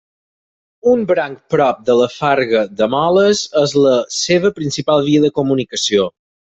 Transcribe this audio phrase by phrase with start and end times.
[0.91, 6.15] Un branc prop de la Farga de Moles és la seva principal via de comunicació.